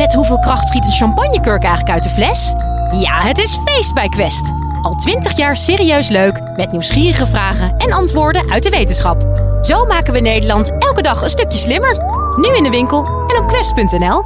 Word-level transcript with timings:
Met 0.00 0.14
hoeveel 0.14 0.38
kracht 0.38 0.68
schiet 0.68 0.86
een 0.86 0.92
champagnekurk 0.92 1.62
eigenlijk 1.62 1.94
uit 1.94 2.02
de 2.02 2.08
fles? 2.08 2.52
Ja, 3.00 3.20
het 3.20 3.38
is 3.38 3.58
feest 3.64 3.94
bij 3.94 4.08
Quest. 4.08 4.52
Al 4.82 4.94
twintig 4.94 5.36
jaar 5.36 5.56
serieus 5.56 6.08
leuk, 6.08 6.40
met 6.56 6.72
nieuwsgierige 6.72 7.26
vragen 7.26 7.76
en 7.76 7.92
antwoorden 7.92 8.50
uit 8.50 8.62
de 8.62 8.70
wetenschap. 8.70 9.22
Zo 9.62 9.84
maken 9.84 10.12
we 10.12 10.20
Nederland 10.20 10.78
elke 10.78 11.02
dag 11.02 11.22
een 11.22 11.28
stukje 11.28 11.58
slimmer. 11.58 11.96
Nu 12.36 12.56
in 12.56 12.62
de 12.62 12.70
winkel 12.70 13.04
en 13.06 13.42
op 13.42 13.48
quest.nl. 13.48 14.24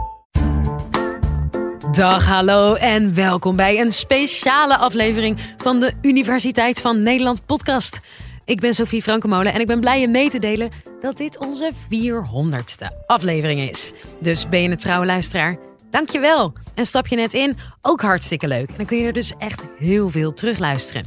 Dag, 1.93 2.27
hallo 2.27 2.75
en 2.75 3.15
welkom 3.15 3.57
bij 3.57 3.81
een 3.81 3.93
speciale 3.93 4.77
aflevering 4.77 5.39
van 5.57 5.81
de 5.81 5.93
Universiteit 6.03 6.81
van 6.81 7.03
Nederland 7.03 7.47
podcast. 7.47 8.01
Ik 8.45 8.61
ben 8.61 8.75
Sophie 8.75 9.03
Frankemolen 9.03 9.53
en 9.53 9.61
ik 9.61 9.67
ben 9.67 9.81
blij 9.81 10.01
je 10.01 10.09
mee 10.09 10.31
te 10.31 10.39
delen 10.39 10.71
dat 11.01 11.17
dit 11.17 11.39
onze 11.39 11.73
400ste 11.75 13.07
aflevering 13.07 13.71
is. 13.71 13.93
Dus 14.21 14.49
ben 14.49 14.63
je 14.63 14.69
een 14.69 14.77
trouwe 14.77 15.07
luisteraar? 15.07 15.59
Dankjewel. 15.91 16.53
En 16.75 16.87
stap 16.87 17.07
je 17.07 17.17
net 17.17 17.35
in? 17.35 17.57
Ook 17.83 18.01
hartstikke 18.01 18.49
leuk. 18.49 18.69
En 18.69 18.75
dan 18.77 18.87
kun 18.87 18.99
je 18.99 19.07
er 19.07 19.13
dus 19.13 19.33
echt 19.39 19.65
heel 19.79 20.11
veel 20.11 20.33
terugluisteren. 20.33 21.05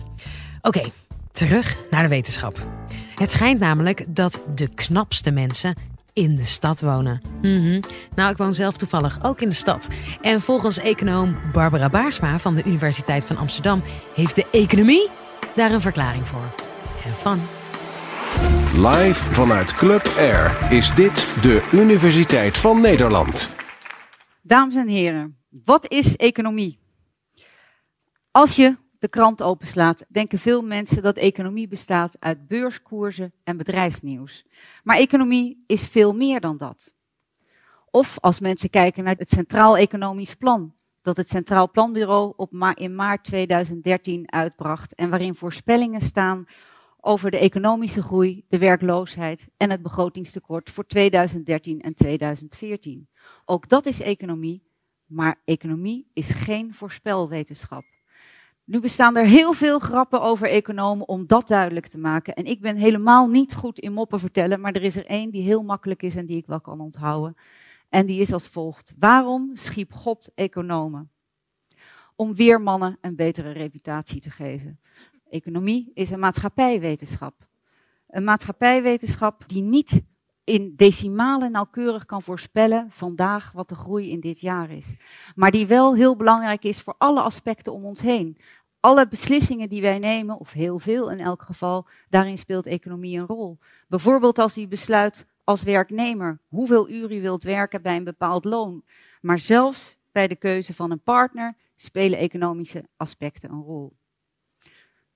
Oké, 0.62 0.84
terug 1.31 1.77
naar 1.89 2.03
de 2.03 2.09
wetenschap. 2.09 2.67
Het 3.15 3.31
schijnt 3.31 3.59
namelijk 3.59 4.05
dat 4.07 4.41
de 4.55 4.67
knapste 4.67 5.31
mensen 5.31 5.76
in 6.13 6.35
de 6.35 6.45
stad 6.45 6.81
wonen. 6.81 7.21
Mhm. 7.41 7.81
Nou, 8.15 8.31
ik 8.31 8.38
woon 8.38 8.54
zelf 8.54 8.77
toevallig 8.77 9.20
ook 9.23 9.41
in 9.41 9.49
de 9.49 9.55
stad. 9.55 9.88
En 10.21 10.41
volgens 10.41 10.79
econoom 10.79 11.38
Barbara 11.54 11.90
Baarsma 11.90 12.40
van 12.40 12.55
de 12.55 12.63
Universiteit 12.63 13.26
van 13.26 13.38
Amsterdam 13.38 13.84
heeft 14.15 14.35
de 14.35 14.45
economie 14.51 15.09
daar 15.55 15.71
een 15.71 15.81
verklaring 15.81 16.27
voor. 16.27 16.66
Live 18.75 19.34
vanuit 19.34 19.73
Club 19.73 20.05
Air 20.17 20.71
is 20.71 20.95
dit 20.95 21.41
de 21.41 21.70
Universiteit 21.73 22.57
van 22.57 22.81
Nederland. 22.81 23.49
Dames 24.41 24.75
en 24.75 24.88
heren, 24.88 25.38
wat 25.49 25.91
is 25.91 26.15
economie? 26.15 26.79
Als 28.32 28.55
je 28.55 28.77
de 28.99 29.07
krant 29.07 29.41
openslaat, 29.41 30.05
denken 30.09 30.40
veel 30.40 30.62
mensen 30.62 31.04
dat 31.04 31.17
economie 31.17 31.67
bestaat 31.67 32.15
uit 32.20 32.48
beurskoersen 32.48 33.34
en 33.43 33.57
bedrijfsnieuws. 33.57 34.45
Maar 34.84 34.98
economie 34.98 35.63
is 35.67 35.87
veel 35.87 36.13
meer 36.13 36.39
dan 36.39 36.57
dat. 36.57 36.93
Of 37.91 38.17
als 38.20 38.39
mensen 38.39 38.70
kijken 38.70 39.04
naar 39.04 39.15
het 39.17 39.29
Centraal 39.29 39.77
Economisch 39.77 40.35
Plan, 40.35 40.73
dat 41.01 41.17
het 41.17 41.29
Centraal 41.29 41.71
Planbureau 41.71 42.34
op 42.35 42.51
ma 42.51 42.76
in 42.76 42.95
maart 42.95 43.23
2013 43.23 44.32
uitbracht 44.32 44.95
en 44.95 45.10
waarin 45.10 45.35
voorspellingen 45.35 46.01
staan 46.01 46.45
over 47.01 47.31
de 47.31 47.37
economische 47.37 48.01
groei, 48.01 48.45
de 48.48 48.57
werkloosheid 48.57 49.48
en 49.57 49.70
het 49.70 49.81
begrotingstekort 49.81 50.70
voor 50.70 50.85
2013 50.85 51.81
en 51.81 51.93
2014. 51.93 53.09
Ook 53.45 53.70
dat 53.70 53.85
is 53.85 54.01
economie, 54.01 54.63
maar 55.05 55.41
economie 55.45 56.09
is 56.13 56.29
geen 56.29 56.73
voorspelwetenschap. 56.73 57.84
Nu 58.67 58.79
bestaan 58.79 59.15
er 59.15 59.26
heel 59.26 59.54
veel 59.54 59.79
grappen 59.79 60.21
over 60.21 60.49
economen 60.49 61.07
om 61.07 61.27
dat 61.27 61.48
duidelijk 61.48 61.87
te 61.87 61.98
maken. 61.98 62.34
En 62.34 62.45
ik 62.45 62.62
ben 62.62 62.76
helemaal 62.76 63.27
niet 63.27 63.54
goed 63.54 63.79
in 63.79 63.93
moppen 63.93 64.19
vertellen, 64.19 64.59
maar 64.59 64.73
er 64.73 64.84
is 64.84 64.95
er 64.95 65.06
één 65.06 65.31
die 65.31 65.44
heel 65.44 65.63
makkelijk 65.63 66.03
is 66.03 66.16
en 66.16 66.25
die 66.25 66.38
ik 66.38 66.45
wel 66.45 66.61
kan 66.61 66.79
onthouden. 66.79 67.35
En 67.89 68.06
die 68.06 68.22
is 68.22 68.34
als 68.34 68.47
volgt. 68.47 68.94
Waarom 68.97 69.51
schiep 69.53 69.94
God 69.94 70.31
economen? 70.35 71.11
Om 72.16 72.35
weermannen 72.35 72.97
een 73.01 73.16
betere 73.16 73.51
reputatie 73.51 74.22
te 74.22 74.29
geven. 74.29 74.79
Economie 75.29 75.91
is 75.94 76.09
een 76.09 76.19
maatschappijwetenschap. 76.19 77.47
Een 78.07 78.23
maatschappijwetenschap 78.23 79.47
die 79.47 79.61
niet 79.61 80.01
in 80.44 80.73
decimalen 80.75 81.51
nauwkeurig 81.51 82.06
kan 82.06 82.22
voorspellen 82.22 82.88
vandaag 82.89 83.51
wat 83.51 83.69
de 83.69 83.75
groei 83.75 84.11
in 84.11 84.19
dit 84.19 84.39
jaar 84.39 84.72
is. 84.72 84.95
Maar 85.35 85.51
die 85.51 85.67
wel 85.67 85.95
heel 85.95 86.16
belangrijk 86.16 86.63
is 86.63 86.81
voor 86.81 86.95
alle 86.97 87.22
aspecten 87.22 87.73
om 87.73 87.85
ons 87.85 88.01
heen. 88.01 88.38
Alle 88.79 89.07
beslissingen 89.07 89.69
die 89.69 89.81
wij 89.81 90.00
nemen, 90.00 90.39
of 90.39 90.51
heel 90.51 90.79
veel 90.79 91.11
in 91.11 91.19
elk 91.19 91.41
geval, 91.41 91.88
daarin 92.09 92.37
speelt 92.37 92.66
economie 92.66 93.19
een 93.19 93.25
rol. 93.25 93.57
Bijvoorbeeld 93.87 94.39
als 94.39 94.57
u 94.57 94.67
besluit 94.67 95.25
als 95.43 95.63
werknemer 95.63 96.39
hoeveel 96.47 96.89
uur 96.89 97.11
u 97.11 97.21
wilt 97.21 97.43
werken 97.43 97.81
bij 97.81 97.95
een 97.95 98.03
bepaald 98.03 98.45
loon. 98.45 98.83
Maar 99.21 99.39
zelfs 99.39 99.97
bij 100.11 100.27
de 100.27 100.35
keuze 100.35 100.73
van 100.73 100.91
een 100.91 101.03
partner 101.03 101.57
spelen 101.75 102.19
economische 102.19 102.83
aspecten 102.97 103.49
een 103.51 103.63
rol. 103.63 103.95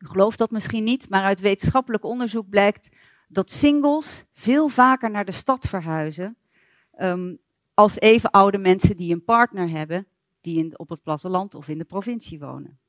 U 0.02 0.08
gelooft 0.08 0.38
dat 0.38 0.52
misschien 0.52 0.84
niet, 0.84 1.10
maar 1.10 1.24
uit 1.24 1.40
wetenschappelijk 1.40 2.04
onderzoek 2.04 2.50
blijkt 2.50 2.90
dat 3.28 3.52
singles 3.52 4.26
veel 4.34 4.68
vaker 4.68 5.12
naar 5.12 5.26
de 5.26 5.32
stad 5.32 5.68
verhuizen 5.68 6.38
um, 7.00 7.40
als 7.74 8.00
even 8.00 8.32
oude 8.32 8.58
mensen 8.58 8.98
die 8.98 9.14
een 9.14 9.24
partner 9.24 9.70
hebben 9.70 10.08
die 10.42 10.58
in, 10.58 10.80
op 10.80 10.90
het 10.90 11.04
platteland 11.04 11.56
of 11.56 11.68
in 11.68 11.78
de 11.78 11.86
provincie 11.86 12.40
wonen. 12.40 12.80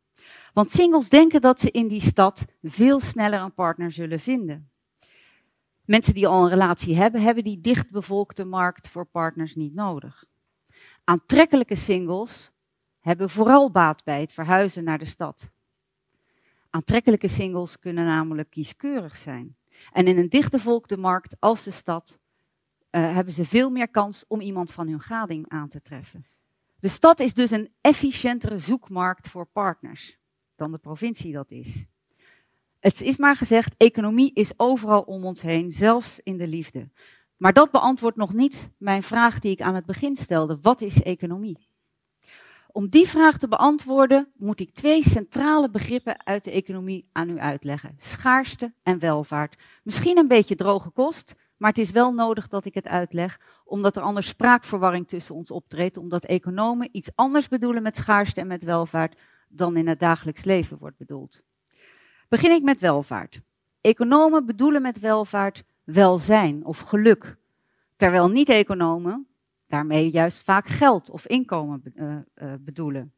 Want 0.53 0.71
singles 0.71 1.09
denken 1.09 1.41
dat 1.41 1.61
ze 1.61 1.71
in 1.71 1.89
die 1.89 2.01
stad 2.01 2.45
veel 2.63 3.01
sneller 3.01 3.41
een 3.41 3.55
partner 3.55 3.93
zullen 3.93 4.21
vinden. 4.21 4.71
Mensen 5.85 6.15
die 6.15 6.27
al 6.27 6.43
een 6.43 6.51
relatie 6.51 6.97
hebben, 6.97 7.23
hebben 7.23 7.45
die 7.45 7.61
dichtbevolkte 7.61 8.45
markt 8.45 8.89
voor 8.89 9.07
partners 9.07 9.55
niet 9.55 9.75
nodig. 9.75 10.25
Aantrekkelijke 11.05 11.77
singles 11.77 12.51
hebben 13.01 13.31
vooral 13.31 13.71
baat 13.71 14.05
bij 14.05 14.21
het 14.21 14.33
verhuizen 14.33 14.85
naar 14.85 14.99
de 14.99 15.05
stad. 15.05 15.51
Aantrekkelijke 16.75 17.29
singles 17.29 17.79
kunnen 17.79 18.05
namelijk 18.05 18.51
kieskeurig 18.51 19.17
zijn. 19.17 19.57
En 19.93 20.07
in 20.07 20.19
een 20.19 20.29
dichtbevolkte 20.29 20.97
markt 20.97 21.37
als 21.39 21.65
de 21.65 21.71
stad 21.71 22.19
uh, 22.91 23.15
hebben 23.15 23.35
ze 23.35 23.45
veel 23.45 23.71
meer 23.71 23.89
kans 23.89 24.25
om 24.29 24.41
iemand 24.41 24.73
van 24.73 24.89
hun 24.89 25.01
gading 25.01 25.49
aan 25.49 25.69
te 25.69 25.83
treffen. 25.83 26.27
De 26.79 26.89
stad 26.89 27.21
is 27.21 27.35
dus 27.35 27.51
een 27.51 27.73
efficiëntere 27.81 28.59
zoekmarkt 28.59 29.29
voor 29.29 29.47
partners 29.47 30.19
dan 30.57 30.73
de 30.73 30.79
provincie 30.79 31.33
dat 31.33 31.51
is. 31.51 31.85
Het 32.81 33.01
is 33.01 33.17
maar 33.17 33.37
gezegd, 33.37 33.75
economie 33.77 34.33
is 34.35 34.53
overal 34.57 35.03
om 35.03 35.25
ons 35.25 35.41
heen, 35.41 35.71
zelfs 35.71 36.21
in 36.23 36.37
de 36.37 36.49
liefde. 36.49 36.91
Maar 37.37 37.53
dat 37.53 37.71
beantwoordt 37.71 38.17
nog 38.17 38.33
niet 38.33 38.69
mijn 38.79 39.03
vraag 39.03 39.39
die 39.39 39.51
ik 39.51 39.61
aan 39.61 39.75
het 39.75 39.87
begin 39.87 40.17
stelde. 40.17 40.59
Wat 40.63 40.81
is 40.81 41.03
economie? 41.03 41.72
Om 42.73 42.89
die 42.89 43.09
vraag 43.09 43.39
te 43.39 43.49
beantwoorden 43.49 44.33
moet 44.37 44.61
ik 44.61 44.75
twee 44.75 45.09
centrale 45.09 45.71
begrippen 45.71 46.27
uit 46.27 46.45
de 46.45 46.51
economie 46.51 47.09
aan 47.13 47.31
u 47.31 47.39
uitleggen. 47.39 47.95
Schaarste 47.99 48.73
en 48.83 48.99
welvaart. 48.99 49.57
Misschien 49.83 50.19
een 50.19 50.29
beetje 50.29 50.55
droge 50.55 50.91
kost, 50.91 51.35
maar 51.57 51.69
het 51.69 51.79
is 51.79 51.91
wel 51.91 52.13
nodig 52.13 52.49
dat 52.49 52.65
ik 52.65 52.75
het 52.75 52.89
uitleg, 52.89 53.41
omdat 53.65 53.97
er 53.97 54.03
anders 54.03 54.27
spraakverwarring 54.27 55.09
tussen 55.09 55.35
ons 55.35 55.51
optreedt, 55.51 55.97
omdat 55.97 56.25
economen 56.25 56.89
iets 56.93 57.11
anders 57.15 57.49
bedoelen 57.49 57.83
met 57.83 57.97
schaarste 57.97 58.41
en 58.41 58.47
met 58.47 58.63
welvaart 58.63 59.21
dan 59.49 59.77
in 59.77 59.89
het 59.89 60.01
dagelijks 60.01 60.45
leven 60.45 60.79
wordt 60.79 60.99
bedoeld. 60.99 61.41
Begin 62.29 62.51
ik 62.51 62.63
met 62.63 62.81
welvaart. 62.81 63.41
Economen 63.81 64.47
bedoelen 64.47 64.83
met 64.83 65.01
welvaart 65.01 65.65
welzijn 65.85 66.65
of 66.65 66.79
geluk, 66.79 67.37
terwijl 67.97 68.29
niet-economen 68.29 69.27
daarmee 69.73 70.11
juist 70.11 70.43
vaak 70.43 70.67
geld 70.67 71.11
of 71.11 71.27
inkomen 71.27 71.83
uh, 71.95 72.17
uh, 72.35 72.53
bedoelen. 72.61 73.13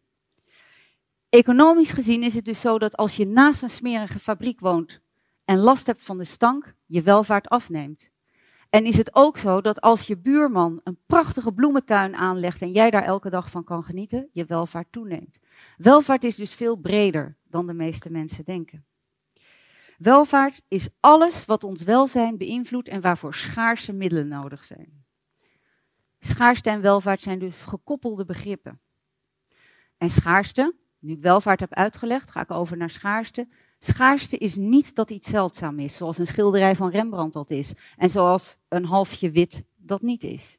Economisch 1.28 1.91
gezien 1.91 2.22
is 2.22 2.34
het 2.34 2.44
dus 2.44 2.60
zo 2.60 2.78
dat 2.78 2.97
als 2.97 3.16
je 3.16 3.26
naast 3.26 3.62
een 3.62 3.70
smerige 3.70 4.19
fabriek 4.19 4.60
woont 4.60 5.00
en 5.44 5.59
last 5.59 5.87
hebt 5.87 6.04
van 6.04 6.19
de 6.19 6.25
stank, 6.25 6.75
je 6.87 7.03
welvaart 7.03 7.48
afneemt. 7.48 8.10
En 8.70 8.84
is 8.84 8.97
het 8.97 9.14
ook 9.14 9.38
zo 9.38 9.60
dat 9.60 9.81
als 9.81 10.06
je 10.06 10.19
buurman 10.19 10.81
een 10.84 10.98
prachtige 11.06 11.53
bloementuin 11.53 12.14
aanlegt 12.14 12.62
en 12.62 12.70
jij 12.70 12.91
daar 12.91 13.04
elke 13.04 13.31
dag 13.31 13.50
van 13.50 13.64
kan 13.64 13.84
genieten, 13.84 14.28
je 14.32 14.44
welvaart 14.44 14.93
toeneemt. 14.93 15.38
Welvaart 15.76 16.25
is 16.25 16.37
dus 16.37 16.54
veel 16.54 16.76
breder 16.76 17.37
dan 17.43 17.66
de 17.66 17.75
meeste 17.75 18.10
mensen 18.10 18.44
denken. 18.44 18.87
Welvaart 19.98 20.62
is 20.69 20.88
alles 21.00 21.44
wat 21.44 21.64
ons 21.64 21.82
welzijn 21.82 22.38
beïnvloedt 22.38 22.88
en 22.88 23.00
waarvoor 23.00 23.34
schaarse 23.34 23.93
middelen 23.93 24.28
nodig 24.28 24.64
zijn. 24.64 25.03
Schaarste 26.27 26.71
en 26.71 26.81
welvaart 26.81 27.21
zijn 27.21 27.39
dus 27.39 27.62
gekoppelde 27.62 28.25
begrippen. 28.25 28.81
En 29.99 30.11
schaarste, 30.11 30.75
nu 30.99 31.12
ik 31.12 31.21
welvaart 31.21 31.61
heb 31.61 31.75
uitgelegd, 31.75 32.31
ga 32.31 32.41
ik 32.41 32.50
over 32.50 32.76
naar 32.76 32.91
schaarste. 32.91 33.49
Schaarste 33.79 34.38
is 34.38 34.56
niet 34.56 34.94
dat 34.94 35.11
iets 35.11 35.29
zeldzaam 35.29 35.79
is, 35.79 35.97
zoals 35.97 36.19
een 36.19 36.26
schilderij 36.26 36.76
van 36.76 36.91
Rembrandt 36.91 37.35
dat 37.35 37.50
is. 37.50 37.73
En 37.97 38.11
zoals 38.11 38.56
een 38.69 38.85
halfje 38.85 39.31
wit 39.31 39.65
dat 39.76 40.03
niet 40.03 40.23
is. 40.23 40.59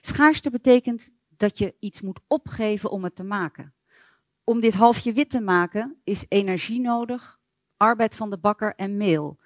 Schaarste 0.00 0.50
betekent 0.50 1.12
dat 1.28 1.58
je 1.58 1.74
iets 1.78 2.00
moet 2.00 2.20
opgeven 2.26 2.90
om 2.90 3.04
het 3.04 3.16
te 3.16 3.24
maken. 3.24 3.74
Om 4.44 4.60
dit 4.60 4.74
halfje 4.74 5.12
wit 5.12 5.30
te 5.30 5.40
maken 5.40 6.00
is 6.04 6.24
energie 6.28 6.80
nodig, 6.80 7.40
arbeid 7.76 8.14
van 8.14 8.30
de 8.30 8.38
bakker 8.38 8.74
en 8.74 8.96
meel. 8.96 9.38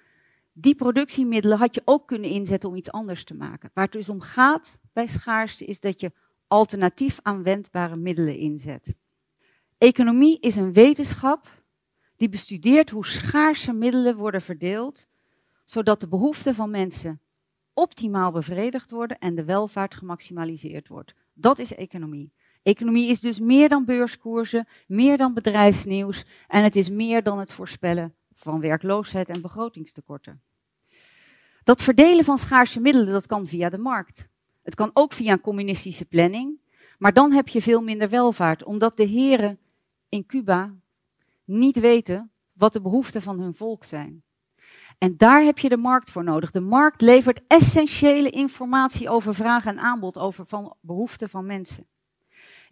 Die 0.61 0.75
productiemiddelen 0.75 1.57
had 1.57 1.75
je 1.75 1.81
ook 1.85 2.07
kunnen 2.07 2.29
inzetten 2.29 2.69
om 2.69 2.75
iets 2.75 2.91
anders 2.91 3.23
te 3.23 3.33
maken. 3.33 3.71
Waar 3.73 3.83
het 3.83 3.93
dus 3.93 4.09
om 4.09 4.21
gaat 4.21 4.79
bij 4.93 5.07
schaarste 5.07 5.65
is 5.65 5.79
dat 5.79 5.99
je 5.99 6.11
alternatief 6.47 7.19
aanwendbare 7.21 7.95
middelen 7.95 8.37
inzet. 8.37 8.93
Economie 9.77 10.39
is 10.39 10.55
een 10.55 10.73
wetenschap 10.73 11.63
die 12.15 12.29
bestudeert 12.29 12.89
hoe 12.89 13.05
schaarse 13.05 13.73
middelen 13.73 14.15
worden 14.15 14.41
verdeeld, 14.41 15.07
zodat 15.65 15.99
de 15.99 16.07
behoeften 16.07 16.55
van 16.55 16.69
mensen 16.69 17.21
optimaal 17.73 18.31
bevredigd 18.31 18.91
worden 18.91 19.17
en 19.17 19.35
de 19.35 19.45
welvaart 19.45 19.95
gemaximaliseerd 19.95 20.87
wordt. 20.87 21.13
Dat 21.33 21.59
is 21.59 21.75
economie. 21.75 22.33
Economie 22.63 23.09
is 23.09 23.19
dus 23.19 23.39
meer 23.39 23.69
dan 23.69 23.85
beurskoersen, 23.85 24.67
meer 24.87 25.17
dan 25.17 25.33
bedrijfsnieuws 25.33 26.25
en 26.47 26.63
het 26.63 26.75
is 26.75 26.89
meer 26.89 27.23
dan 27.23 27.39
het 27.39 27.51
voorspellen 27.51 28.15
van 28.33 28.59
werkloosheid 28.59 29.29
en 29.29 29.41
begrotingstekorten. 29.41 30.41
Dat 31.69 31.81
verdelen 31.81 32.23
van 32.23 32.37
schaarse 32.37 32.79
middelen, 32.79 33.13
dat 33.13 33.27
kan 33.27 33.47
via 33.47 33.69
de 33.69 33.77
markt. 33.77 34.27
Het 34.63 34.75
kan 34.75 34.89
ook 34.93 35.13
via 35.13 35.31
een 35.31 35.41
communistische 35.41 36.05
planning, 36.05 36.59
maar 36.97 37.13
dan 37.13 37.31
heb 37.31 37.47
je 37.47 37.61
veel 37.61 37.81
minder 37.81 38.09
welvaart, 38.09 38.63
omdat 38.63 38.97
de 38.97 39.03
heren 39.03 39.59
in 40.09 40.25
Cuba 40.25 40.75
niet 41.45 41.79
weten 41.79 42.31
wat 42.53 42.73
de 42.73 42.81
behoeften 42.81 43.21
van 43.21 43.39
hun 43.39 43.53
volk 43.53 43.83
zijn. 43.83 44.23
En 44.97 45.17
daar 45.17 45.43
heb 45.43 45.59
je 45.59 45.69
de 45.69 45.77
markt 45.77 46.09
voor 46.09 46.23
nodig. 46.23 46.51
De 46.51 46.61
markt 46.61 47.01
levert 47.01 47.41
essentiële 47.47 48.29
informatie 48.29 49.09
over 49.09 49.35
vraag 49.35 49.65
en 49.65 49.79
aanbod, 49.79 50.17
over 50.17 50.45
van 50.45 50.75
behoeften 50.81 51.29
van 51.29 51.45
mensen. 51.45 51.87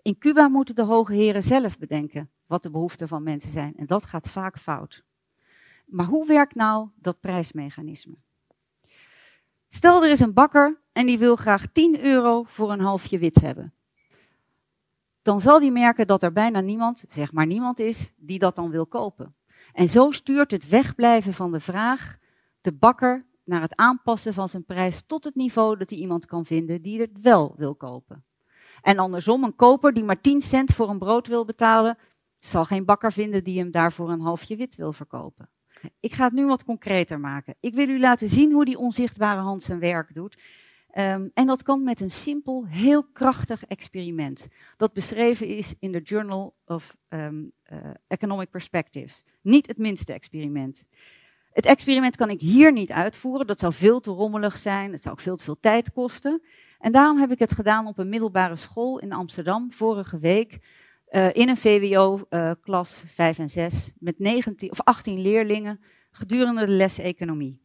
In 0.01 0.17
Cuba 0.17 0.47
moeten 0.47 0.75
de 0.75 0.83
hoge 0.83 1.13
heren 1.13 1.43
zelf 1.43 1.77
bedenken 1.77 2.29
wat 2.45 2.63
de 2.63 2.69
behoeften 2.69 3.07
van 3.07 3.23
mensen 3.23 3.51
zijn. 3.51 3.73
En 3.75 3.85
dat 3.85 4.05
gaat 4.05 4.29
vaak 4.29 4.59
fout. 4.59 5.03
Maar 5.85 6.05
hoe 6.05 6.27
werkt 6.27 6.55
nou 6.55 6.89
dat 6.95 7.19
prijsmechanisme? 7.19 8.15
Stel 9.67 10.03
er 10.03 10.11
is 10.11 10.19
een 10.19 10.33
bakker 10.33 10.81
en 10.91 11.05
die 11.05 11.17
wil 11.17 11.35
graag 11.35 11.65
10 11.71 12.03
euro 12.03 12.43
voor 12.43 12.71
een 12.71 12.79
halfje 12.79 13.19
wit 13.19 13.35
hebben. 13.35 13.73
Dan 15.21 15.41
zal 15.41 15.59
die 15.59 15.71
merken 15.71 16.07
dat 16.07 16.23
er 16.23 16.33
bijna 16.33 16.59
niemand, 16.59 17.03
zeg 17.09 17.31
maar 17.31 17.45
niemand 17.45 17.79
is, 17.79 18.13
die 18.15 18.39
dat 18.39 18.55
dan 18.55 18.69
wil 18.69 18.85
kopen. 18.85 19.35
En 19.73 19.87
zo 19.87 20.11
stuurt 20.11 20.51
het 20.51 20.69
wegblijven 20.69 21.33
van 21.33 21.51
de 21.51 21.59
vraag 21.59 22.17
de 22.61 22.73
bakker 22.73 23.25
naar 23.43 23.61
het 23.61 23.75
aanpassen 23.75 24.33
van 24.33 24.49
zijn 24.49 24.65
prijs 24.65 25.03
tot 25.07 25.23
het 25.23 25.35
niveau 25.35 25.77
dat 25.77 25.89
hij 25.89 25.99
iemand 25.99 26.25
kan 26.25 26.45
vinden 26.45 26.81
die 26.81 26.99
het 27.01 27.21
wel 27.21 27.53
wil 27.57 27.75
kopen. 27.75 28.25
En 28.81 28.97
andersom, 28.97 29.43
een 29.43 29.55
koper 29.55 29.93
die 29.93 30.03
maar 30.03 30.21
10 30.21 30.41
cent 30.41 30.73
voor 30.73 30.89
een 30.89 30.99
brood 30.99 31.27
wil 31.27 31.45
betalen, 31.45 31.97
zal 32.39 32.65
geen 32.65 32.85
bakker 32.85 33.13
vinden 33.13 33.43
die 33.43 33.59
hem 33.59 33.71
daarvoor 33.71 34.09
een 34.09 34.21
halfje 34.21 34.55
wit 34.55 34.75
wil 34.75 34.93
verkopen. 34.93 35.49
Ik 35.99 36.13
ga 36.13 36.23
het 36.23 36.33
nu 36.33 36.45
wat 36.45 36.63
concreter 36.63 37.19
maken. 37.19 37.55
Ik 37.59 37.73
wil 37.73 37.89
u 37.89 37.99
laten 37.99 38.29
zien 38.29 38.51
hoe 38.51 38.65
die 38.65 38.77
onzichtbare 38.77 39.41
hand 39.41 39.63
zijn 39.63 39.79
werk 39.79 40.13
doet. 40.13 40.37
Um, 40.97 41.31
en 41.33 41.47
dat 41.47 41.63
kan 41.63 41.83
met 41.83 42.01
een 42.01 42.11
simpel, 42.11 42.65
heel 42.67 43.03
krachtig 43.03 43.63
experiment. 43.65 44.47
Dat 44.77 44.93
beschreven 44.93 45.47
is 45.47 45.73
in 45.79 45.91
de 45.91 46.01
Journal 46.01 46.55
of 46.65 46.97
um, 47.09 47.51
uh, 47.71 47.79
Economic 48.07 48.49
Perspectives. 48.49 49.23
Niet 49.41 49.67
het 49.67 49.77
minste 49.77 50.13
experiment. 50.13 50.83
Het 51.51 51.65
experiment 51.65 52.15
kan 52.15 52.29
ik 52.29 52.39
hier 52.39 52.71
niet 52.71 52.91
uitvoeren. 52.91 53.47
Dat 53.47 53.59
zou 53.59 53.73
veel 53.73 53.99
te 53.99 54.11
rommelig 54.11 54.57
zijn. 54.57 54.91
Het 54.91 55.01
zou 55.01 55.13
ook 55.13 55.21
veel 55.21 55.35
te 55.35 55.43
veel 55.43 55.59
tijd 55.59 55.91
kosten. 55.91 56.41
En 56.79 56.91
daarom 56.91 57.17
heb 57.17 57.31
ik 57.31 57.39
het 57.39 57.51
gedaan 57.51 57.87
op 57.87 57.97
een 57.97 58.09
middelbare 58.09 58.55
school 58.55 58.99
in 58.99 59.11
Amsterdam 59.11 59.71
vorige 59.71 60.19
week. 60.19 60.59
Uh, 61.11 61.33
in 61.33 61.49
een 61.49 61.57
VWO-klas 61.57 63.01
uh, 63.03 63.09
5 63.09 63.39
en 63.39 63.49
6 63.49 63.91
met 63.99 64.19
19 64.19 64.71
of 64.71 64.81
18 64.81 65.21
leerlingen 65.21 65.79
gedurende 66.11 66.65
de 66.65 66.71
les 66.71 66.97
economie. 66.97 67.61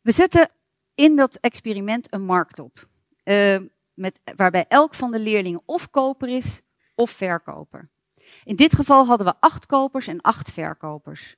We 0.00 0.12
zetten 0.12 0.50
in 0.94 1.16
dat 1.16 1.38
experiment 1.40 2.12
een 2.12 2.24
markt 2.24 2.58
op, 2.58 2.88
uh, 3.24 3.56
met, 3.94 4.20
waarbij 4.36 4.64
elk 4.68 4.94
van 4.94 5.10
de 5.10 5.18
leerlingen 5.18 5.62
of 5.66 5.90
koper 5.90 6.28
is 6.28 6.60
of 6.94 7.10
verkoper. 7.10 7.90
In 8.44 8.56
dit 8.56 8.74
geval 8.74 9.06
hadden 9.06 9.26
we 9.26 9.34
acht 9.40 9.66
kopers 9.66 10.06
en 10.06 10.20
acht 10.20 10.50
verkopers. 10.50 11.36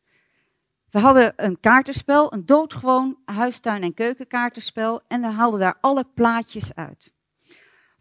We 0.91 0.99
hadden 0.99 1.33
een 1.37 1.61
kaartenspel, 1.61 2.33
een 2.33 2.47
doodgewoon 2.47 3.19
huistuin- 3.25 3.83
en 3.83 3.95
keukenkaartenspel 3.95 5.03
en 5.09 5.21
we 5.21 5.27
haalden 5.27 5.61
daar 5.61 5.79
alle 5.81 6.05
plaatjes 6.15 6.75
uit. 6.75 7.14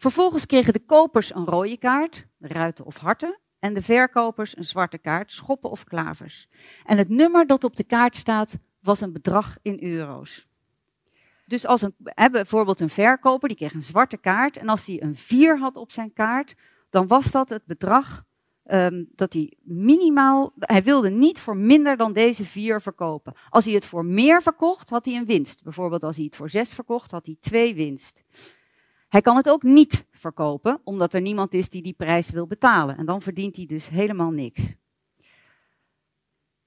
Vervolgens 0.03 0.45
kregen 0.45 0.73
de 0.73 0.85
kopers 0.85 1.35
een 1.35 1.45
rode 1.45 1.77
kaart, 1.77 2.27
ruiten 2.39 2.85
of 2.85 2.97
harten, 2.97 3.39
en 3.59 3.73
de 3.73 3.81
verkopers 3.81 4.57
een 4.57 4.63
zwarte 4.63 4.97
kaart, 4.97 5.31
schoppen 5.31 5.69
of 5.69 5.83
klavers. 5.83 6.47
En 6.85 6.97
het 6.97 7.09
nummer 7.09 7.47
dat 7.47 7.63
op 7.63 7.75
de 7.75 7.83
kaart 7.83 8.15
staat 8.15 8.57
was 8.79 9.01
een 9.01 9.13
bedrag 9.13 9.57
in 9.61 9.83
euro's. 9.83 10.47
Dus 11.45 11.65
als 11.65 11.81
een, 11.81 11.95
bijvoorbeeld 12.31 12.79
een 12.79 12.89
verkoper, 12.89 13.47
die 13.47 13.57
kreeg 13.57 13.73
een 13.73 13.81
zwarte 13.81 14.17
kaart, 14.17 14.57
en 14.57 14.69
als 14.69 14.85
hij 14.85 15.01
een 15.01 15.15
4 15.15 15.59
had 15.59 15.77
op 15.77 15.91
zijn 15.91 16.13
kaart, 16.13 16.55
dan 16.89 17.07
was 17.07 17.31
dat 17.31 17.49
het 17.49 17.65
bedrag 17.65 18.23
um, 18.65 19.09
dat 19.15 19.33
hij 19.33 19.53
minimaal, 19.61 20.53
hij 20.59 20.83
wilde 20.83 21.09
niet 21.09 21.39
voor 21.39 21.57
minder 21.57 21.97
dan 21.97 22.13
deze 22.13 22.45
4 22.45 22.81
verkopen. 22.81 23.33
Als 23.49 23.65
hij 23.65 23.73
het 23.73 23.85
voor 23.85 24.05
meer 24.05 24.41
verkocht, 24.41 24.89
had 24.89 25.05
hij 25.05 25.15
een 25.15 25.25
winst. 25.25 25.63
Bijvoorbeeld 25.63 26.03
als 26.03 26.15
hij 26.15 26.25
het 26.25 26.35
voor 26.35 26.49
6 26.49 26.73
verkocht, 26.73 27.11
had 27.11 27.25
hij 27.25 27.35
2 27.39 27.75
winst. 27.75 28.23
Hij 29.13 29.21
kan 29.21 29.35
het 29.35 29.49
ook 29.49 29.63
niet 29.63 30.05
verkopen, 30.11 30.81
omdat 30.83 31.13
er 31.13 31.21
niemand 31.21 31.53
is 31.53 31.69
die 31.69 31.81
die 31.81 31.93
prijs 31.93 32.29
wil 32.29 32.47
betalen. 32.47 32.97
En 32.97 33.05
dan 33.05 33.21
verdient 33.21 33.55
hij 33.55 33.65
dus 33.65 33.89
helemaal 33.89 34.31
niks. 34.31 34.73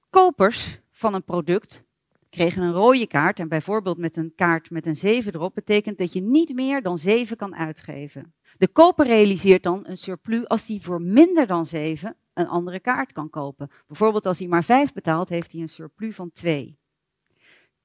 Kopers 0.09 0.79
van 0.91 1.13
een 1.13 1.23
product 1.23 1.83
kregen 2.29 2.61
een 2.61 2.73
rode 2.73 3.07
kaart. 3.07 3.39
En 3.39 3.47
bijvoorbeeld 3.47 3.97
met 3.97 4.17
een 4.17 4.33
kaart 4.35 4.69
met 4.69 4.85
een 4.85 4.95
7 4.95 5.33
erop 5.33 5.53
betekent 5.53 5.97
dat 5.97 6.13
je 6.13 6.21
niet 6.21 6.53
meer 6.53 6.81
dan 6.81 6.97
7 6.97 7.37
kan 7.37 7.55
uitgeven. 7.55 8.33
De 8.57 8.67
koper 8.67 9.05
realiseert 9.05 9.63
dan 9.63 9.81
een 9.83 9.97
surplus 9.97 10.47
als 10.47 10.67
hij 10.67 10.79
voor 10.79 11.01
minder 11.01 11.47
dan 11.47 11.65
7 11.65 12.15
een 12.33 12.47
andere 12.47 12.79
kaart 12.79 13.11
kan 13.11 13.29
kopen. 13.29 13.69
Bijvoorbeeld 13.87 14.25
als 14.25 14.39
hij 14.39 14.47
maar 14.47 14.63
5 14.63 14.93
betaalt, 14.93 15.29
heeft 15.29 15.51
hij 15.51 15.61
een 15.61 15.69
surplus 15.69 16.15
van 16.15 16.31
2. 16.31 16.79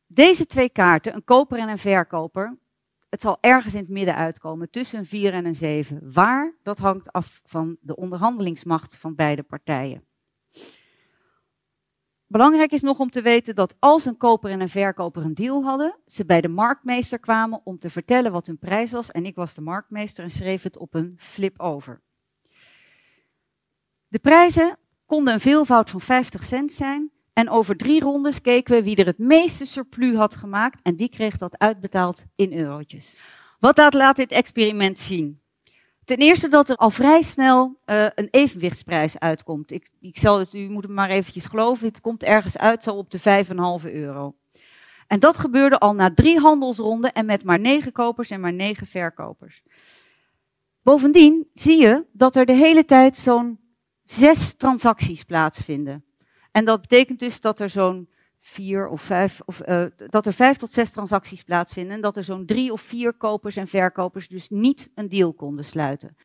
Deze 0.07 0.47
twee 0.47 0.71
kaarten, 0.71 1.15
een 1.15 1.25
koper 1.25 1.59
en 1.59 1.69
een 1.69 1.79
verkoper, 1.79 2.61
het 3.13 3.21
zal 3.21 3.39
ergens 3.41 3.75
in 3.75 3.81
het 3.81 3.89
midden 3.89 4.15
uitkomen, 4.15 4.71
tussen 4.71 4.99
een 4.99 5.07
4 5.07 5.33
en 5.33 5.47
een 5.47 5.55
7. 5.55 6.13
Waar, 6.13 6.57
dat 6.63 6.79
hangt 6.79 7.13
af 7.13 7.41
van 7.45 7.77
de 7.81 7.97
onderhandelingsmacht 7.97 8.97
van 8.97 9.15
beide 9.15 9.43
partijen. 9.43 10.05
Belangrijk 12.27 12.73
is 12.73 12.81
nog 12.81 12.99
om 12.99 13.11
te 13.11 13.23
weten 13.23 13.55
dat 13.55 13.75
als 13.79 14.05
een 14.05 14.17
koper 14.17 14.51
en 14.51 14.61
een 14.61 14.69
verkoper 14.69 15.25
een 15.25 15.35
deal 15.35 15.65
hadden, 15.65 15.99
ze 16.07 16.25
bij 16.25 16.41
de 16.41 16.49
marktmeester 16.49 17.19
kwamen 17.19 17.61
om 17.65 17.79
te 17.79 17.91
vertellen 17.91 18.33
wat 18.33 18.47
hun 18.47 18.59
prijs 18.59 18.93
was. 18.93 19.11
En 19.11 19.27
ik 19.27 19.35
was 19.35 19.55
de 19.55 19.61
marktmeester 19.61 20.25
en 20.25 20.31
schreef 20.31 20.63
het 20.63 20.77
op 20.77 20.95
een 20.95 21.15
flip 21.19 21.61
over. 21.61 22.03
De 24.09 24.19
prijzen 24.19 24.79
konden 25.07 25.35
een 25.35 25.41
veelvoud 25.41 25.91
van 25.91 26.01
50 26.01 26.45
cent 26.45 26.73
zijn. 26.73 27.11
En 27.33 27.51
over 27.51 27.77
drie 27.77 28.01
rondes 28.01 28.41
keken 28.41 28.75
we 28.75 28.83
wie 28.83 28.97
er 28.97 29.07
het 29.07 29.19
meeste 29.19 29.65
surplus 29.65 30.17
had 30.17 30.35
gemaakt. 30.35 30.81
En 30.83 30.97
die 30.97 31.09
kreeg 31.09 31.37
dat 31.37 31.59
uitbetaald 31.59 32.25
in 32.37 32.53
eurotjes. 32.53 33.17
Wat 33.59 33.95
laat 33.95 34.17
dit 34.17 34.31
experiment 34.31 34.99
zien? 34.99 35.41
Ten 36.05 36.17
eerste 36.17 36.49
dat 36.49 36.69
er 36.69 36.77
al 36.77 36.91
vrij 36.91 37.23
snel 37.23 37.81
uh, 37.87 38.07
een 38.15 38.29
evenwichtsprijs 38.31 39.19
uitkomt. 39.19 39.71
Ik, 39.71 39.89
ik 40.01 40.19
zal 40.19 40.39
het, 40.39 40.55
u 40.55 40.69
moet 40.69 40.83
het 40.83 40.93
maar 40.93 41.11
eventjes 41.11 41.45
geloven, 41.45 41.87
het 41.87 42.01
komt 42.01 42.23
ergens 42.23 42.57
uit 42.57 42.83
zo 42.83 42.91
op 42.91 43.11
de 43.11 43.45
5,5 43.85 43.93
euro. 43.93 44.37
En 45.07 45.21
dat 45.21 45.37
gebeurde 45.37 45.79
al 45.79 45.95
na 45.95 46.15
drie 46.15 46.39
handelsronden 46.39 47.13
en 47.13 47.27
met 47.27 47.45
maar 47.45 47.61
negen 47.61 47.93
kopers 47.93 48.31
en 48.31 48.41
maar 48.41 48.53
negen 48.53 48.87
verkopers. 48.87 49.63
Bovendien 50.83 51.49
zie 51.55 51.81
je 51.81 52.07
dat 52.13 52.37
er 52.37 52.47
de 52.47 52.53
hele 52.53 52.85
tijd 52.85 53.17
zo'n 53.17 53.61
zes 54.03 54.55
transacties 54.55 55.23
plaatsvinden. 55.23 56.05
En 56.53 56.65
dat 56.65 56.81
betekent 56.81 57.19
dus 57.19 57.41
dat 57.41 57.61
er 57.61 57.71
zo'n 57.71 58.09
vier 58.41 58.89
of 58.89 59.03
vijf, 59.03 59.41
of, 59.45 59.69
uh, 59.69 59.85
dat 60.09 60.27
er 60.27 60.33
vijf 60.33 60.57
tot 60.57 60.73
zes 60.73 60.91
transacties 60.91 61.43
plaatsvinden 61.43 61.95
en 61.95 62.01
dat 62.01 62.17
er 62.17 62.25
zo'n 62.25 62.47
drie 62.47 62.73
of 62.73 62.81
vier 62.81 63.13
kopers 63.13 63.57
en 63.57 63.69
verkopers 63.69 64.29
dus 64.29 64.49
niet 64.49 64.91
een 64.95 65.09
deal 65.09 65.33
konden 65.33 65.65
sluiten. 65.65 66.17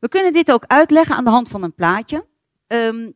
We 0.00 0.08
kunnen 0.08 0.32
dit 0.32 0.52
ook 0.52 0.64
uitleggen 0.66 1.16
aan 1.16 1.24
de 1.24 1.30
hand 1.30 1.48
van 1.48 1.62
een 1.62 1.74
plaatje. 1.74 2.26
Um, 2.66 3.14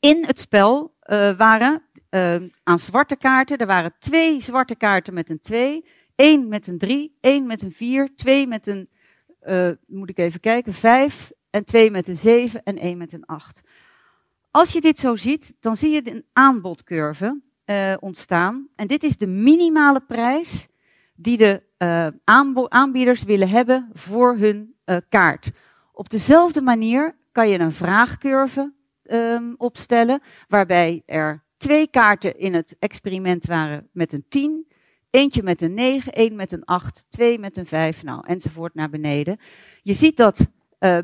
in 0.00 0.24
het 0.26 0.38
spel 0.38 0.94
uh, 1.04 1.30
waren 1.36 1.82
uh, 2.10 2.36
aan 2.62 2.78
zwarte 2.78 3.16
kaarten, 3.16 3.58
er 3.58 3.66
waren 3.66 3.94
twee 3.98 4.40
zwarte 4.40 4.76
kaarten 4.76 5.14
met 5.14 5.30
een 5.30 5.40
2, 5.40 5.84
één 6.14 6.48
met 6.48 6.66
een 6.66 6.78
3, 6.78 7.16
één 7.20 7.46
met 7.46 7.62
een 7.62 7.72
4, 7.72 8.14
twee 8.16 8.46
met 8.46 8.66
een, 8.66 8.88
uh, 9.42 9.70
moet 9.86 10.10
ik 10.10 10.18
even 10.18 10.40
kijken, 10.40 10.72
5 10.72 11.30
en 11.50 11.64
twee 11.64 11.90
met 11.90 12.08
een 12.08 12.16
7 12.16 12.62
en 12.62 12.78
één 12.78 12.98
met 12.98 13.12
een 13.12 13.26
8. 13.26 13.60
Als 14.50 14.72
je 14.72 14.80
dit 14.80 14.98
zo 14.98 15.16
ziet, 15.16 15.54
dan 15.60 15.76
zie 15.76 15.90
je 15.90 16.10
een 16.10 16.24
aanbodcurve 16.32 17.40
uh, 17.66 17.94
ontstaan. 18.00 18.68
En 18.76 18.86
dit 18.86 19.02
is 19.02 19.16
de 19.16 19.26
minimale 19.26 20.00
prijs 20.00 20.66
die 21.14 21.36
de 21.36 21.62
uh, 21.78 22.06
aanbieders 22.68 23.22
willen 23.22 23.48
hebben 23.48 23.90
voor 23.92 24.36
hun 24.36 24.74
uh, 24.84 24.96
kaart. 25.08 25.50
Op 25.92 26.08
dezelfde 26.10 26.60
manier 26.60 27.16
kan 27.32 27.48
je 27.48 27.58
een 27.58 27.72
vraagcurve 27.72 28.72
um, 29.02 29.54
opstellen, 29.56 30.20
waarbij 30.48 31.02
er 31.06 31.44
twee 31.56 31.90
kaarten 31.90 32.38
in 32.38 32.54
het 32.54 32.76
experiment 32.78 33.46
waren 33.46 33.88
met 33.92 34.12
een 34.12 34.24
10, 34.28 34.66
eentje 35.10 35.42
met 35.42 35.62
een 35.62 35.74
9, 35.74 36.12
één 36.12 36.36
met 36.36 36.52
een 36.52 36.64
8, 36.64 37.04
twee 37.08 37.38
met 37.38 37.56
een 37.56 37.66
5, 37.66 38.02
nou, 38.02 38.26
enzovoort 38.26 38.74
naar 38.74 38.90
beneden. 38.90 39.38
Je 39.82 39.94
ziet 39.94 40.16
dat 40.16 40.46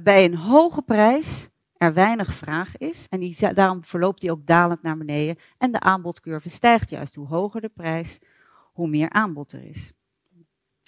bij 0.02 0.24
een 0.24 0.36
hoge 0.36 0.82
prijs 0.82 1.48
er 1.84 1.94
weinig 1.94 2.34
vraag 2.34 2.76
is. 2.76 3.06
En 3.10 3.20
die, 3.20 3.54
daarom 3.54 3.84
verloopt 3.84 4.20
die 4.20 4.30
ook 4.30 4.46
dalend 4.46 4.82
naar 4.82 4.96
beneden. 4.96 5.38
En 5.58 5.72
de 5.72 5.80
aanbodcurve 5.80 6.48
stijgt 6.48 6.90
juist. 6.90 7.14
Hoe 7.14 7.26
hoger 7.26 7.60
de 7.60 7.70
prijs, 7.74 8.18
hoe 8.72 8.88
meer 8.88 9.10
aanbod 9.10 9.52
er 9.52 9.64
is. 9.64 9.92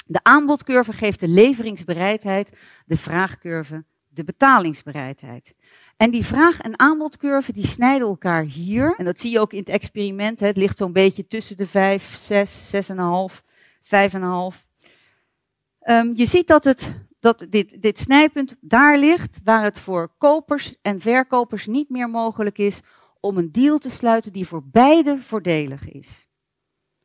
De 0.06 0.20
aanbodcurve 0.22 0.92
geeft 0.92 1.20
de 1.20 1.28
leveringsbereidheid, 1.28 2.58
de 2.86 2.96
vraagcurve 2.96 3.84
de 4.16 4.24
betalingsbereidheid. 4.24 5.54
En 5.96 6.10
die 6.10 6.24
vraag- 6.24 6.60
en 6.60 6.78
aanbodcurve 6.78 7.52
die 7.52 7.66
snijden 7.66 8.08
elkaar 8.08 8.42
hier. 8.42 8.94
En 8.96 9.04
dat 9.04 9.20
zie 9.20 9.30
je 9.30 9.40
ook 9.40 9.52
in 9.52 9.58
het 9.58 9.68
experiment. 9.68 10.40
Het 10.40 10.56
ligt 10.56 10.78
zo'n 10.78 10.92
beetje 10.92 11.26
tussen 11.26 11.56
de 11.56 11.66
5, 11.66 12.16
6, 12.20 12.70
6,5, 12.70 13.42
5,5. 13.82 14.68
Um, 15.88 16.12
je 16.16 16.26
ziet 16.26 16.46
dat, 16.46 16.64
het, 16.64 16.92
dat 17.26 17.46
dit, 17.50 17.82
dit 17.82 17.98
snijpunt 17.98 18.56
daar 18.60 18.98
ligt 18.98 19.40
waar 19.44 19.62
het 19.64 19.78
voor 19.78 20.14
kopers 20.18 20.76
en 20.82 21.00
verkopers 21.00 21.66
niet 21.66 21.90
meer 21.90 22.10
mogelijk 22.10 22.58
is 22.58 22.80
om 23.20 23.38
een 23.38 23.52
deal 23.52 23.78
te 23.78 23.90
sluiten 23.90 24.32
die 24.32 24.46
voor 24.46 24.62
beide 24.64 25.18
voordelig 25.18 25.88
is. 25.88 26.28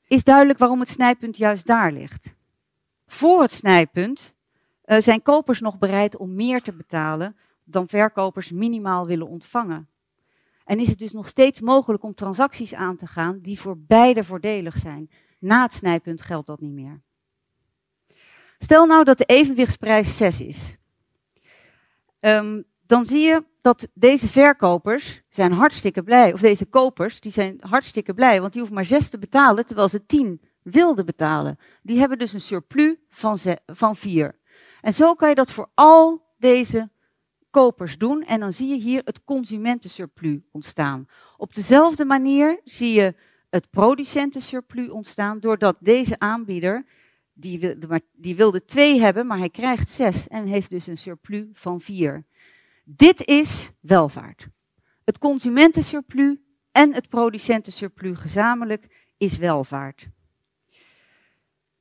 Is 0.08 0.24
duidelijk 0.24 0.60
waarom 0.60 0.80
het 0.80 0.90
snijpunt 0.90 1.38
juist 1.38 1.66
daar 1.66 1.92
ligt. 1.92 2.34
Voor 3.08 3.42
het 3.42 3.52
snijpunt 3.52 4.34
uh, 4.86 4.98
zijn 5.00 5.22
kopers 5.22 5.60
nog 5.60 5.78
bereid 5.78 6.18
om 6.18 6.36
meer 6.36 6.62
te 6.62 6.74
betalen 6.74 7.36
dan 7.64 7.88
verkopers 7.88 8.52
minimaal 8.52 9.06
willen 9.06 9.28
ontvangen. 9.28 9.90
En 10.66 10.80
is 10.80 10.88
het 10.88 11.00
dus 11.00 11.12
nog 11.12 11.28
steeds 11.28 11.62
mogelijk 11.62 12.04
om 12.04 12.16
transacties 12.16 12.74
aan 12.74 12.96
te 12.96 13.08
gaan 13.08 13.40
die 13.40 13.60
voor 13.60 13.78
beide 13.78 14.24
voordelig 14.24 14.78
zijn. 14.78 15.10
Na 15.40 15.62
het 15.62 15.74
snijpunt 15.74 16.22
geldt 16.22 16.48
dat 16.48 16.62
niet 16.62 16.74
meer. 16.74 17.02
Stel 18.64 18.86
nou 18.86 19.04
dat 19.04 19.18
de 19.18 19.26
evenwichtsprijs 19.26 20.18
6 20.18 20.42
is. 20.42 20.76
Um, 22.20 22.64
dan 22.86 23.06
zie 23.06 23.20
je 23.20 23.44
dat 23.62 23.88
deze 23.94 24.28
verkopers 24.28 25.22
zijn 25.30 25.52
hartstikke 25.52 26.04
blij. 26.04 26.34
Of 26.34 26.40
deze 26.40 26.66
kopers, 26.66 27.20
die 27.20 27.32
zijn 27.32 27.58
hartstikke 27.60 28.14
blij. 28.14 28.40
Want 28.40 28.52
die 28.52 28.62
hoeven 28.62 28.78
maar 28.78 28.86
6 28.86 29.10
te 29.10 29.20
betalen, 29.20 29.66
terwijl 29.66 29.90
ze 29.90 30.06
10 30.06 30.42
wilden 30.62 31.06
betalen. 31.06 31.58
Die 31.82 32.00
hebben 32.00 32.18
dus 32.18 32.34
een 32.34 32.42
surplus 32.42 32.96
van, 33.10 33.38
van 33.66 33.96
4. 33.96 34.40
En 34.82 34.94
zo 34.94 35.14
kan 35.14 35.30
je 35.30 35.36
dat 35.36 35.52
voor 35.52 35.70
al 35.74 36.22
deze 36.38 36.90
kopers 37.50 37.98
doen. 37.98 38.24
En 38.24 38.40
dan 38.40 38.54
zie 38.54 38.70
je 38.70 38.78
hier 38.78 39.02
het 39.06 39.24
consumentensurplus 39.24 40.40
ontstaan. 40.52 41.08
Op 41.38 41.54
dezelfde 41.54 42.06
manier 42.06 42.62
zie 42.64 42.94
je 42.94 43.16
het 43.50 43.70
producentensurplus 43.70 44.90
ontstaan. 44.90 45.40
Doordat 45.40 45.76
deze 45.80 46.20
aanbieder, 46.20 46.86
die, 47.42 47.60
wilde, 47.60 48.02
die 48.14 48.36
wilde 48.36 48.66
twee 48.66 49.00
hebben, 49.00 49.28
maar 49.28 49.38
hij 49.38 49.50
krijgt 49.50 49.90
zes. 49.90 50.28
En 50.28 50.46
heeft 50.46 50.70
dus 50.70 50.88
een 50.88 50.98
surplus 50.98 51.46
van 51.54 51.82
vier. 51.82 52.26
Dit 52.84 53.26
is 53.26 53.72
welvaart. 53.80 54.48
Het 55.04 55.18
consumentensurplus 55.18 56.36
en 56.72 56.94
het 56.94 57.10
producentensurplus 57.10 58.20
gezamenlijk 58.20 59.10
is 59.18 59.38
welvaart. 59.38 60.10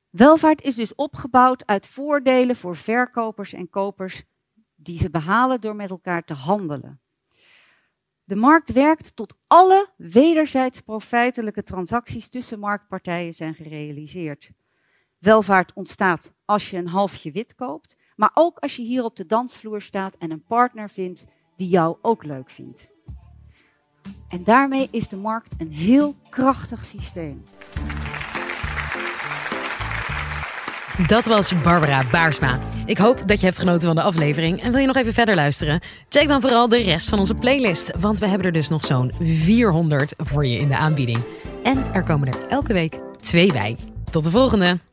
Welvaart 0.09 0.61
is 0.61 0.75
dus 0.75 0.95
opgebouwd 0.95 1.65
uit 1.65 1.87
voordelen 1.87 2.55
voor 2.55 2.75
verkopers 2.75 3.53
en 3.53 3.69
kopers 3.69 4.23
die 4.75 4.97
ze 4.97 5.09
behalen 5.09 5.61
door 5.61 5.75
met 5.75 5.89
elkaar 5.89 6.23
te 6.23 6.33
handelen. 6.33 7.01
De 8.23 8.35
markt 8.35 8.71
werkt 8.71 9.15
tot 9.15 9.35
alle 9.47 9.89
wederzijds 9.97 10.81
profijtelijke 10.81 11.63
transacties 11.63 12.29
tussen 12.29 12.59
marktpartijen 12.59 13.33
zijn 13.33 13.53
gerealiseerd. 13.53 14.51
Welvaart 15.21 15.73
ontstaat 15.73 16.31
als 16.45 16.69
je 16.69 16.77
een 16.77 16.87
halfje 16.87 17.31
wit 17.31 17.55
koopt, 17.55 17.97
maar 18.15 18.31
ook 18.33 18.57
als 18.59 18.75
je 18.75 18.81
hier 18.81 19.03
op 19.03 19.15
de 19.15 19.25
dansvloer 19.25 19.81
staat 19.81 20.15
en 20.15 20.31
een 20.31 20.43
partner 20.43 20.89
vindt 20.89 21.25
die 21.55 21.69
jou 21.69 21.97
ook 22.01 22.23
leuk 22.23 22.49
vindt. 22.49 22.89
En 24.29 24.43
daarmee 24.43 24.87
is 24.91 25.07
de 25.07 25.17
markt 25.17 25.55
een 25.57 25.71
heel 25.71 26.15
krachtig 26.29 26.85
systeem. 26.85 27.43
Dat 31.07 31.25
was 31.25 31.61
Barbara 31.61 32.03
Baarsma. 32.11 32.59
Ik 32.85 32.97
hoop 32.97 33.27
dat 33.27 33.39
je 33.39 33.45
hebt 33.45 33.59
genoten 33.59 33.87
van 33.87 33.95
de 33.95 34.01
aflevering. 34.01 34.61
En 34.61 34.71
wil 34.71 34.81
je 34.81 34.87
nog 34.87 34.95
even 34.95 35.13
verder 35.13 35.35
luisteren? 35.35 35.81
Check 36.09 36.27
dan 36.27 36.41
vooral 36.41 36.69
de 36.69 36.83
rest 36.83 37.09
van 37.09 37.19
onze 37.19 37.35
playlist. 37.35 37.91
Want 37.99 38.19
we 38.19 38.25
hebben 38.25 38.47
er 38.47 38.53
dus 38.53 38.69
nog 38.69 38.85
zo'n 38.85 39.11
400 39.21 40.13
voor 40.17 40.45
je 40.45 40.57
in 40.57 40.67
de 40.67 40.77
aanbieding. 40.77 41.19
En 41.63 41.93
er 41.93 42.03
komen 42.03 42.27
er 42.27 42.47
elke 42.47 42.73
week 42.73 42.99
twee 43.19 43.51
bij. 43.51 43.77
Tot 44.11 44.23
de 44.23 44.31
volgende! 44.31 44.90